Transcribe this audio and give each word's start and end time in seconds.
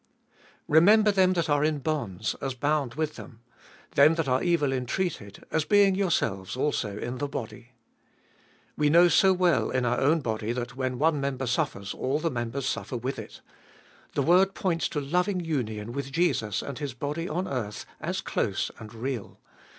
Remember 0.67 1.11
them 1.11 1.33
that 1.33 1.47
are 1.47 1.63
in 1.63 1.77
bonds, 1.77 2.35
as 2.41 2.55
bound 2.55 2.95
with 2.95 3.17
them; 3.17 3.41
them 3.93 4.15
that 4.15 4.27
are 4.27 4.41
evil 4.41 4.73
entreated, 4.73 5.43
as 5.51 5.63
being 5.63 5.93
yourselves 5.93 6.57
also 6.57 6.97
in 6.97 7.19
the 7.19 7.27
body. 7.27 7.73
We 8.75 8.89
know 8.89 9.09
so 9.09 9.31
well 9.31 9.69
in 9.69 9.85
our 9.85 9.99
own 9.99 10.21
body 10.21 10.53
that 10.53 10.75
when 10.75 10.97
one 10.97 11.21
member 11.21 11.45
suffers 11.45 11.93
all 11.93 12.17
the 12.17 12.31
members 12.31 12.65
suffer 12.65 12.97
with 12.97 13.19
it. 13.19 13.41
The 14.15 14.23
word 14.23 14.55
points 14.55 14.89
to 14.89 14.99
loving 14.99 15.39
union 15.39 15.91
with 15.91 16.11
Jesus 16.11 16.63
and 16.63 16.79
His 16.79 16.95
body 16.95 17.29
on 17.29 17.47
earth 17.47 17.85
as 17.99 18.21
close 18.21 18.71
and 18.79 18.91
real. 18.95 19.39